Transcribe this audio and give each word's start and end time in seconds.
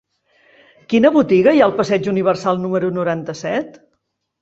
Quina 0.93 1.11
botiga 1.19 1.53
hi 1.57 1.63
ha 1.63 1.69
al 1.71 1.77
passeig 1.83 2.11
Universal 2.17 2.61
número 2.67 2.93
noranta-set? 2.99 3.83